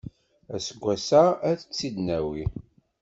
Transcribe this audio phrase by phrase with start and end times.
[0.55, 2.43] Aseggas-a ad tt-id-nawi.